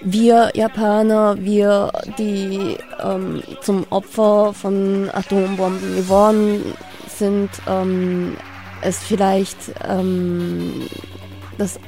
[0.02, 6.74] wir Japaner, wir, die ähm, zum Opfer von Atombomben geworden
[7.08, 8.36] sind, ähm,
[8.82, 9.58] es vielleicht
[9.88, 10.90] ähm,
[11.58, 11.80] das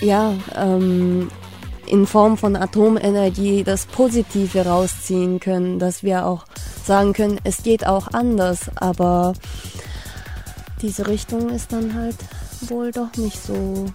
[0.00, 1.28] ja ähm,
[1.86, 6.44] in Form von Atomenergie das Positive rausziehen können, dass wir auch
[6.84, 9.34] sagen können, es geht auch anders, aber
[10.82, 12.16] diese Richtung ist dann halt
[12.62, 13.86] wohl doch nicht so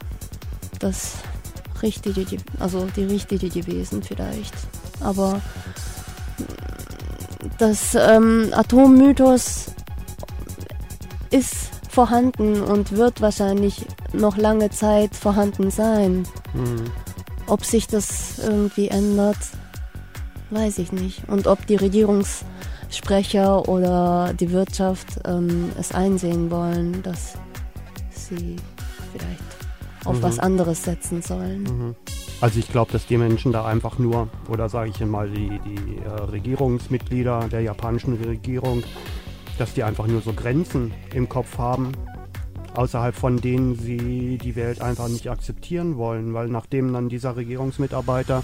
[0.80, 1.14] das
[1.82, 4.54] Richtige, ge- also die richtige gewesen vielleicht.
[5.00, 5.42] Aber
[7.58, 9.68] das ähm, Atommythos
[11.32, 11.56] ist
[11.90, 16.28] vorhanden und wird wahrscheinlich noch lange Zeit vorhanden sein.
[16.54, 16.86] Hm.
[17.48, 19.38] Ob sich das irgendwie ändert,
[20.52, 21.28] weiß ich nicht.
[21.28, 27.34] Und ob die Regierungssprecher oder die Wirtschaft ähm, es einsehen wollen, dass
[28.32, 28.56] sie
[29.12, 29.42] vielleicht
[30.06, 30.24] auf Mhm.
[30.24, 31.64] was anderes setzen sollen.
[31.64, 31.96] Mhm.
[32.42, 35.98] Also ich glaube, dass die Menschen da einfach nur, oder sage ich mal die, die
[35.98, 38.84] äh, Regierungsmitglieder der japanischen Regierung,
[39.60, 41.92] dass die einfach nur so Grenzen im Kopf haben,
[42.74, 46.34] außerhalb von denen sie die Welt einfach nicht akzeptieren wollen.
[46.34, 48.44] Weil nachdem dann dieser Regierungsmitarbeiter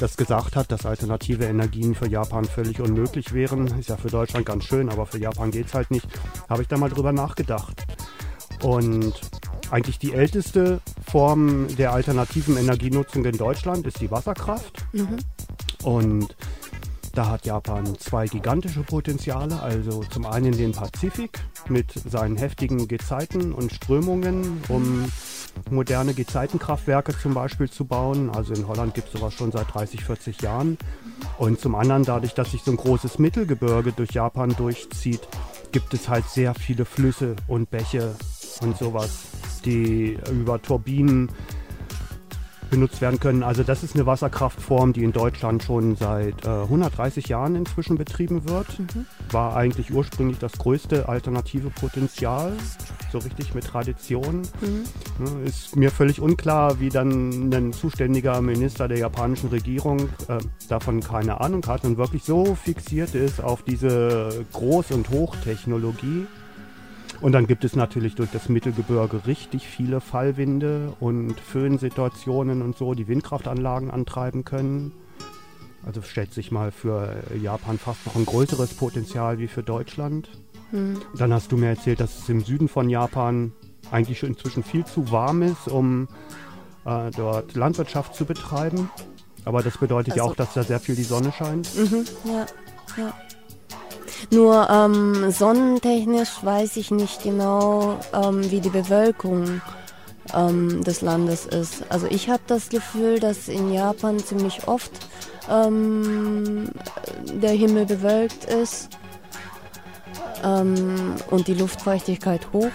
[0.00, 4.44] das gesagt hat, dass alternative Energien für Japan völlig unmöglich wären, ist ja für Deutschland
[4.44, 6.06] ganz schön, aber für Japan geht es halt nicht,
[6.48, 7.86] habe ich da mal drüber nachgedacht.
[8.62, 9.14] Und
[9.70, 10.80] eigentlich die älteste
[11.10, 14.84] Form der alternativen Energienutzung in Deutschland ist die Wasserkraft.
[14.92, 15.18] Mhm.
[15.82, 16.36] Und
[17.16, 19.62] da hat Japan zwei gigantische Potenziale.
[19.62, 21.38] Also zum einen den Pazifik
[21.68, 25.10] mit seinen heftigen Gezeiten und Strömungen, um
[25.70, 28.28] moderne Gezeitenkraftwerke zum Beispiel zu bauen.
[28.28, 30.76] Also in Holland gibt es sowas schon seit 30, 40 Jahren.
[31.38, 35.26] Und zum anderen, dadurch, dass sich so ein großes Mittelgebirge durch Japan durchzieht,
[35.72, 38.14] gibt es halt sehr viele Flüsse und Bäche
[38.62, 39.26] und sowas,
[39.64, 41.28] die über Turbinen
[42.70, 43.42] benutzt werden können.
[43.42, 48.48] Also das ist eine Wasserkraftform, die in Deutschland schon seit äh, 130 Jahren inzwischen betrieben
[48.48, 48.66] wird.
[49.30, 52.52] War eigentlich ursprünglich das größte alternative Potenzial,
[53.12, 54.42] so richtig mit Tradition.
[55.18, 60.38] Ne, Ist mir völlig unklar, wie dann ein zuständiger Minister der japanischen Regierung äh,
[60.68, 66.26] davon keine Ahnung hat und wirklich so fixiert ist auf diese Groß- und Hochtechnologie.
[67.20, 72.94] Und dann gibt es natürlich durch das Mittelgebirge richtig viele Fallwinde und Föhnsituationen und so,
[72.94, 74.92] die Windkraftanlagen antreiben können.
[75.84, 80.28] Also stellt sich mal für Japan fast noch ein größeres Potenzial wie für Deutschland.
[80.72, 81.00] Hm.
[81.16, 83.52] Dann hast du mir erzählt, dass es im Süden von Japan
[83.92, 86.08] eigentlich schon inzwischen viel zu warm ist, um
[86.84, 88.90] äh, dort Landwirtschaft zu betreiben.
[89.44, 91.70] Aber das bedeutet ja Also- auch, dass da sehr viel die Sonne scheint.
[91.76, 92.46] Mhm, ja,
[92.96, 93.14] ja.
[94.30, 99.60] Nur ähm, sonnentechnisch weiß ich nicht genau, ähm, wie die Bewölkung
[100.34, 101.84] ähm, des Landes ist.
[101.90, 104.90] Also ich habe das Gefühl, dass in Japan ziemlich oft
[105.50, 106.70] ähm,
[107.24, 108.88] der Himmel bewölkt ist
[110.42, 112.70] ähm, und die Luftfeuchtigkeit hoch.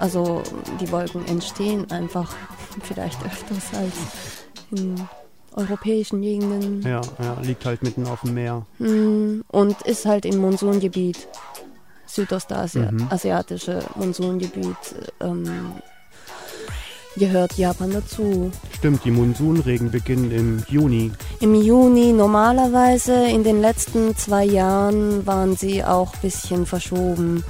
[0.00, 0.42] Also
[0.80, 2.34] die Wolken entstehen einfach
[2.82, 3.94] vielleicht öfters als
[4.72, 4.96] in
[5.56, 6.82] europäischen Gegenden.
[6.82, 8.64] Ja, ja, liegt halt mitten auf dem Meer.
[8.78, 11.26] Mm, Und ist halt im Monsungebiet,
[12.06, 13.08] Südostasien, Mhm.
[13.96, 14.76] Monsungebiet,
[15.20, 15.72] ähm,
[17.16, 18.50] gehört Japan dazu.
[18.76, 21.10] Stimmt, die Monsunregen beginnen im Juni.
[21.40, 27.42] Im Juni normalerweise, in den letzten zwei Jahren waren sie auch ein bisschen verschoben,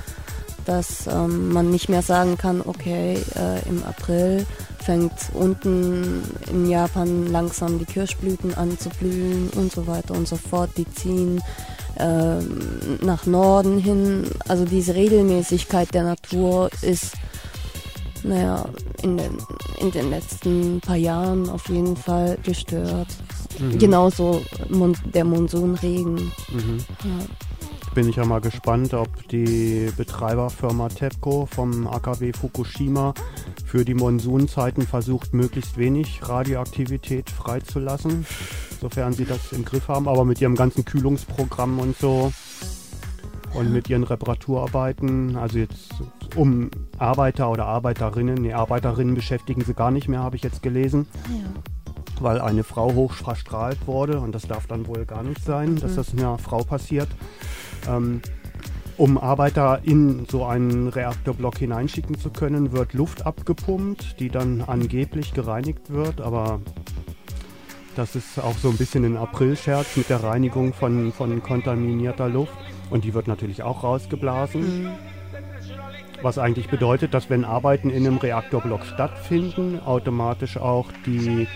[0.67, 4.47] dass ähm, man nicht mehr sagen kann, okay, äh, im April
[4.85, 10.37] fängt unten in Japan langsam die Kirschblüten an zu blühen und so weiter und so
[10.37, 10.71] fort.
[10.77, 11.43] Die ziehen
[11.99, 14.31] ähm, nach Norden hin.
[14.47, 17.15] Also diese Regelmäßigkeit der Natur ist,
[18.23, 18.67] naja,
[19.03, 19.39] in den,
[19.79, 23.09] in den letzten paar Jahren auf jeden Fall gestört.
[23.59, 23.79] Mhm.
[23.79, 24.43] Genauso
[25.15, 26.15] der Monsunregen.
[26.15, 26.79] Mhm.
[27.05, 27.27] Ja.
[27.97, 33.15] Bin ich ja mal gespannt, ob die Betreiberfirma TEPCO vom AKW Fukushima
[33.65, 38.27] für die Monsunzeiten versucht, möglichst wenig Radioaktivität freizulassen,
[38.83, 42.35] sofern sie das im Griff haben, aber mit ihrem ganzen Kühlungsprogramm und so
[43.55, 45.95] und mit ihren Reparaturarbeiten, also jetzt
[46.35, 51.07] um Arbeiter oder Arbeiterinnen, nee, Arbeiterinnen beschäftigen sie gar nicht mehr, habe ich jetzt gelesen
[51.31, 51.49] Ja.
[52.21, 55.95] weil eine Frau hoch verstrahlt wurde und das darf dann wohl gar nicht sein, dass
[55.95, 57.09] das einer Frau passiert.
[57.89, 58.21] Ähm,
[58.97, 65.35] um Arbeiter in so einen Reaktorblock hineinschicken zu können, wird Luft abgepumpt, die dann angeblich
[65.35, 66.61] gereinigt wird, aber
[67.95, 72.57] das ist auch so ein bisschen ein Aprilscherz mit der Reinigung von, von kontaminierter Luft
[72.91, 74.85] und die wird natürlich auch rausgeblasen.
[74.85, 74.93] Mhm.
[76.23, 81.47] Was eigentlich bedeutet, dass wenn Arbeiten in einem Reaktorblock stattfinden, automatisch auch die,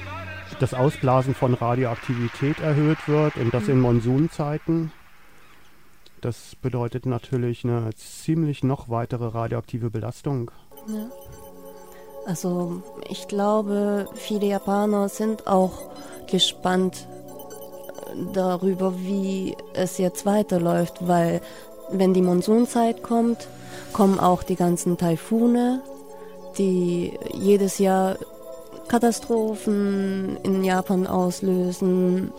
[0.61, 4.93] das Ausblasen von Radioaktivität erhöht wird und das in Monsunzeiten.
[6.21, 10.51] Das bedeutet natürlich eine ziemlich noch weitere radioaktive Belastung.
[10.87, 11.11] Ja.
[12.27, 15.91] Also ich glaube, viele Japaner sind auch
[16.31, 21.41] gespannt äh, darüber, wie es jetzt weiterläuft, weil
[21.91, 23.49] wenn die Monsunzeit kommt,
[23.93, 25.81] kommen auch die ganzen Taifune,
[26.59, 28.16] die jedes Jahr
[28.89, 32.33] Katastrophen in Japan auslösen.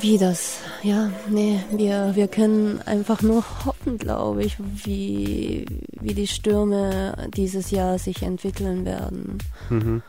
[0.00, 5.66] Wie das, ja, nee, wir, wir können einfach nur hoffen, glaube ich, wie,
[6.00, 9.38] wie die Stürme dieses Jahr sich entwickeln werden.
[9.70, 10.02] Mhm.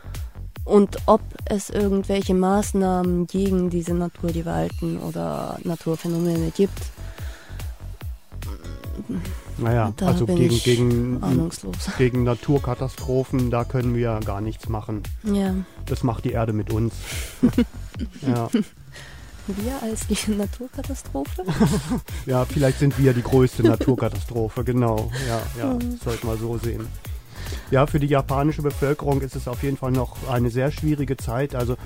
[0.64, 6.82] Und ob es irgendwelche Maßnahmen gegen diese Naturgewalten oder Naturphänomene gibt,
[9.58, 11.76] Naja, Da also gegen, gegen, ahnungslos.
[11.98, 15.02] gegen Naturkatastrophen, da können wir gar nichts machen.
[15.22, 15.54] Ja,
[15.86, 16.94] Das macht die Erde mit uns.
[18.26, 18.48] ja.
[19.48, 21.44] Wir als die Naturkatastrophe?
[22.26, 25.10] ja, vielleicht sind wir die größte Naturkatastrophe, genau.
[25.26, 26.86] Ja, ja, sollte man so sehen.
[27.70, 31.54] Ja, für die japanische Bevölkerung ist es auf jeden Fall noch eine sehr schwierige Zeit.
[31.54, 31.76] Also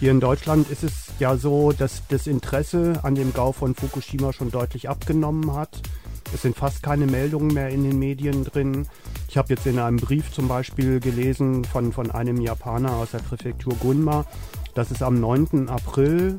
[0.00, 4.32] hier in Deutschland ist es ja so, dass das Interesse an dem Gau von Fukushima
[4.32, 5.80] schon deutlich abgenommen hat.
[6.32, 8.86] Es sind fast keine Meldungen mehr in den Medien drin.
[9.28, 13.18] Ich habe jetzt in einem Brief zum Beispiel gelesen von, von einem Japaner aus der
[13.18, 14.26] Präfektur Gunma,
[14.74, 15.68] dass es am 9.
[15.68, 16.38] April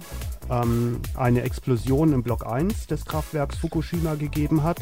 [0.50, 4.80] ähm, eine Explosion im Block 1 des Kraftwerks Fukushima gegeben hat.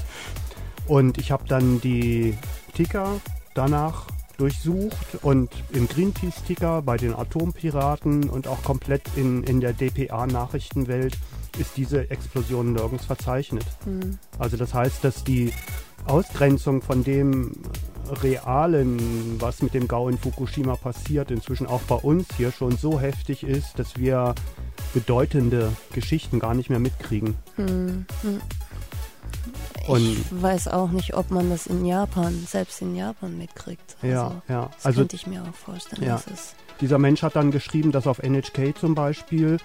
[0.87, 2.37] Und ich habe dann die
[2.73, 3.19] Ticker
[3.53, 4.07] danach
[4.37, 11.17] durchsucht und im Greenpeace-Ticker bei den Atompiraten und auch komplett in, in der DPA-Nachrichtenwelt
[11.57, 13.65] ist diese Explosion nirgends verzeichnet.
[14.37, 15.51] Also das heißt, dass die
[16.05, 17.51] Ausgrenzung von dem
[18.21, 22.99] Realen, was mit dem Gau in Fukushima passiert, inzwischen auch bei uns hier schon so
[22.99, 24.35] heftig ist, dass wir
[25.01, 27.35] bedeutende Geschichten gar nicht mehr mitkriegen.
[29.87, 33.95] Und ich weiß auch nicht, ob man das in Japan, selbst in Japan mitkriegt.
[34.01, 34.69] Also, Ja, ja.
[34.75, 36.13] Das Also- könnte ich mir auch vorstellen, Ja.
[36.15, 39.57] dass es Dieser Mensch hat dann geschrieben, dass auf NHK zum Beispiel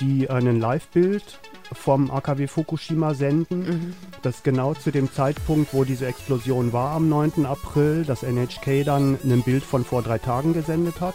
[0.00, 1.38] die einen Live-Bild
[1.72, 3.94] vom AKW Fukushima senden, Mhm.
[4.22, 7.46] dass genau zu dem Zeitpunkt, wo diese Explosion war am 9.
[7.46, 11.14] April, das NHK dann ein Bild von vor drei Tagen gesendet hat.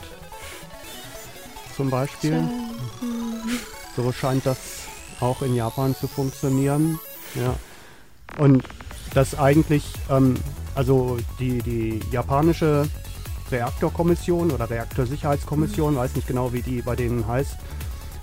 [1.76, 2.43] Zum Beispiel.
[3.95, 4.57] So scheint das
[5.19, 6.99] auch in Japan zu funktionieren.
[7.36, 7.55] Ja.
[8.38, 8.63] Und
[9.13, 10.36] dass eigentlich, ähm,
[10.76, 12.88] also die, die japanische
[13.51, 17.57] Reaktorkommission oder Reaktorsicherheitskommission, weiß nicht genau, wie die bei denen heißt,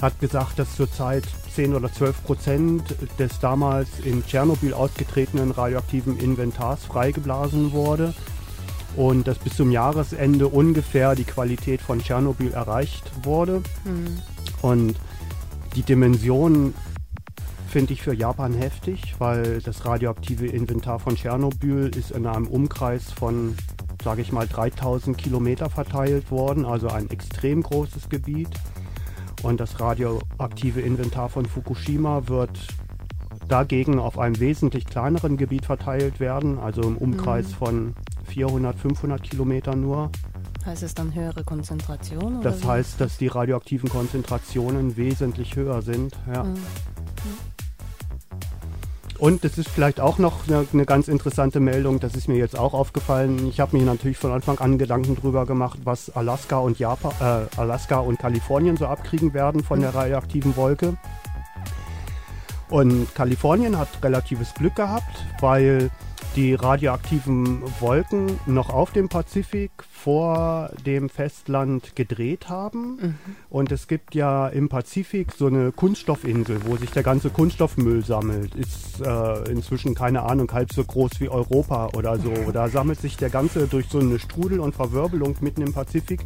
[0.01, 1.25] hat gesagt, dass zurzeit
[1.55, 8.15] 10 oder 12 Prozent des damals in Tschernobyl ausgetretenen radioaktiven Inventars freigeblasen wurde
[8.99, 13.63] und dass bis zum Jahresende ungefähr die Qualität von Tschernobyl erreicht wurde.
[14.61, 14.97] Und
[15.77, 16.75] die Dimension
[17.69, 23.13] finde ich für Japan heftig, weil das radioaktive Inventar von Tschernobyl ist in einem Umkreis
[23.13, 23.55] von,
[24.03, 28.51] sage ich mal, 3000 Kilometer verteilt worden, also ein extrem großes Gebiet.
[29.45, 32.59] Und das radioaktive Inventar von Fukushima wird
[33.47, 37.95] dagegen auf einem wesentlich kleineren Gebiet verteilt werden, also im Umkreis von
[38.29, 40.11] 400, 500 Kilometern nur.
[40.65, 42.41] heißt es dann höhere Konzentration?
[42.43, 42.67] Das wie?
[42.67, 46.15] heißt, dass die radioaktiven Konzentrationen wesentlich höher sind.
[46.33, 46.45] Ja.
[46.45, 46.57] Mhm.
[49.19, 52.57] Und das ist vielleicht auch noch eine, eine ganz interessante Meldung, das ist mir jetzt
[52.57, 53.49] auch aufgefallen.
[53.49, 57.61] Ich habe mir natürlich von Anfang an Gedanken drüber gemacht, was Alaska und Japan, äh,
[57.61, 60.97] Alaska und Kalifornien so abkriegen werden von der radioaktiven Wolke.
[62.71, 65.91] Und Kalifornien hat relatives Glück gehabt, weil
[66.39, 73.19] die radioaktiven Wolken noch auf dem Pazifik vor dem Festland gedreht haben.
[73.51, 78.55] Und es gibt ja im Pazifik so eine Kunststoffinsel, wo sich der ganze Kunststoffmüll sammelt.
[78.55, 82.33] Ist äh, inzwischen, keine Ahnung, halb so groß wie Europa oder so.
[82.53, 86.25] Da sammelt sich der ganze durch so eine Strudel und Verwirbelung mitten im Pazifik,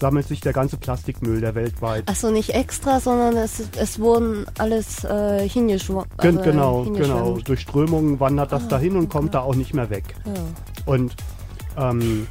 [0.00, 5.04] sammelt sich der ganze Plastikmüll, der weltweit Achso, nicht extra, sondern es, es wurden alles
[5.04, 6.08] äh, hingeschwommen.
[6.20, 7.38] Gen- genau, genau.
[7.38, 9.32] Durch Strömungen wandert das Ah, dahin und kommt okay.
[9.32, 10.04] da auch nicht mehr weg.
[10.24, 10.32] Ja.
[10.86, 11.16] Und
[11.76, 12.26] ähm,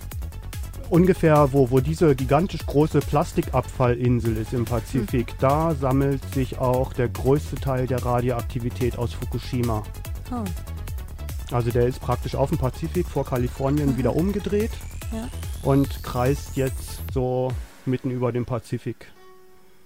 [0.90, 7.10] ungefähr, wo, wo diese gigantisch große Plastikabfallinsel ist im Pazifik, da sammelt sich auch der
[7.10, 9.84] größte Teil der Radioaktivität aus Fukushima.
[10.32, 10.44] Ah,
[11.52, 14.72] Also der ist praktisch auf dem Pazifik vor Kalifornien wieder umgedreht
[15.12, 15.30] ja.
[15.64, 17.52] und kreist jetzt so
[17.86, 19.12] mitten über dem Pazifik.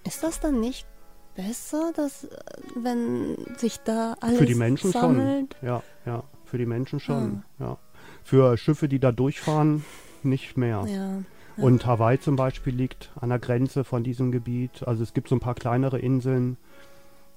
[0.04, 0.86] Ist das dann nicht
[1.34, 2.28] besser, dass, äh,
[2.74, 5.56] wenn sich da alles Für die Menschen sammelt?
[5.60, 5.68] schon.
[5.68, 7.42] Ja, ja, für die Menschen schon.
[7.58, 7.62] Ah.
[7.64, 7.78] Ja.
[8.24, 9.84] Für Schiffe, die da durchfahren,
[10.22, 10.84] nicht mehr.
[10.86, 11.22] Ja.
[11.56, 11.64] Ja.
[11.64, 14.86] Und Hawaii zum Beispiel liegt an der Grenze von diesem Gebiet.
[14.86, 16.56] Also es gibt so ein paar kleinere Inseln,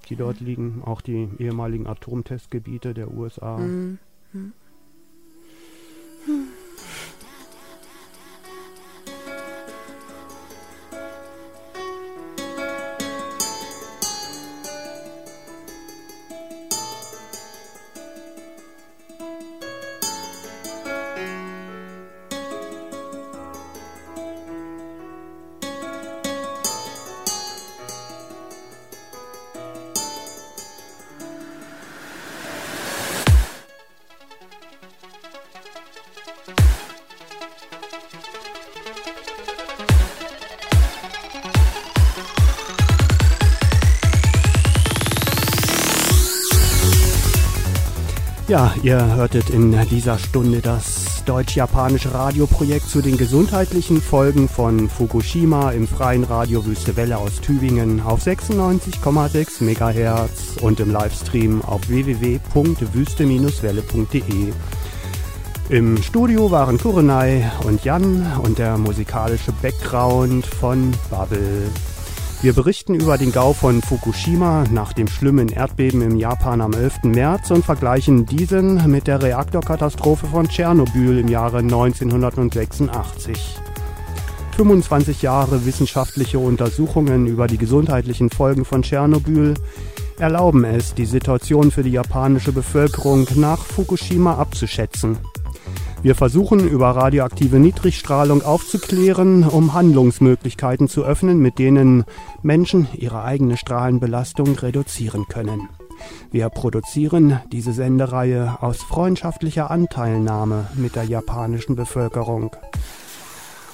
[0.08, 0.82] die dort liegen.
[0.84, 3.58] Auch die ehemaligen Atomtestgebiete der USA.
[3.58, 3.98] Mhm.
[48.56, 55.72] Ja, ihr hörtet in dieser Stunde das deutsch-japanische Radioprojekt zu den gesundheitlichen Folgen von Fukushima
[55.72, 64.52] im freien Radio Wüste Welle aus Tübingen auf 96,6 MHz und im Livestream auf www.wüste-welle.de.
[65.68, 71.70] Im Studio waren Kurenai und Jan und der musikalische Background von Bubble.
[72.42, 77.04] Wir berichten über den Gau von Fukushima nach dem schlimmen Erdbeben im Japan am 11.
[77.04, 83.56] März und vergleichen diesen mit der Reaktorkatastrophe von Tschernobyl im Jahre 1986.
[84.54, 89.54] 25 Jahre wissenschaftliche Untersuchungen über die gesundheitlichen Folgen von Tschernobyl
[90.18, 95.18] erlauben es, die Situation für die japanische Bevölkerung nach Fukushima abzuschätzen.
[96.02, 102.04] Wir versuchen über radioaktive Niedrigstrahlung aufzuklären, um Handlungsmöglichkeiten zu öffnen, mit denen
[102.42, 105.68] Menschen ihre eigene Strahlenbelastung reduzieren können.
[106.30, 112.54] Wir produzieren diese Sendereihe aus freundschaftlicher Anteilnahme mit der japanischen Bevölkerung.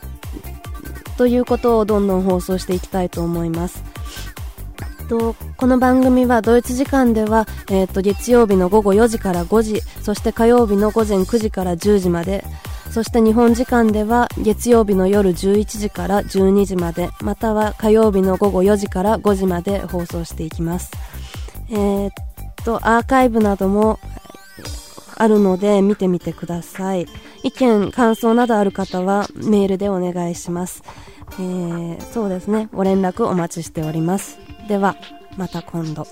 [1.16, 3.84] ということをどんどん放送していきたいと思います。
[5.08, 12.44] とこの番組はドイツ時間では、えー、と月曜日の午後4時から5時そして火曜日の午前9時から10時まで
[12.90, 20.90] そして日本時間では月曜日の夜11時から12時までまたは火曜日の午後4時から5時まで放送していきます。
[21.70, 22.12] えー、っ
[22.64, 23.98] とアーカイブなども
[25.16, 27.06] あるので見てみてください。
[27.42, 30.82] 意見感想などある方はメールでお願いします。
[31.32, 32.68] えー、そうですね。
[32.72, 34.38] ご連絡お待ちしております。
[34.66, 34.96] では
[35.36, 36.06] また今度。